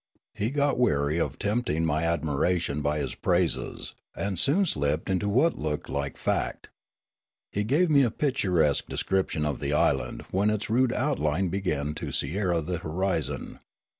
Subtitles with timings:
[0.33, 5.59] He got wearj' of tempting my admiration by his praises, and soon slipped into what
[5.59, 6.69] looked like fact.
[7.51, 12.11] He gave me a picturesque description of the island when its rude outline began to
[12.11, 13.59] sierra the horizon.